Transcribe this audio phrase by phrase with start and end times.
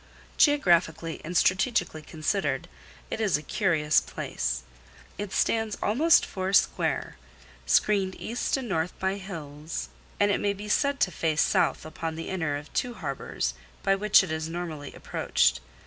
[0.35, 2.67] Geographically and strategically considered,
[3.11, 4.63] it is a curious place.
[5.19, 7.17] It stands almost four square,
[7.67, 12.15] screened east and north by hills, and it may be said to face south upon
[12.15, 13.53] the inner of two harbours
[13.83, 15.59] by which it is normally approached.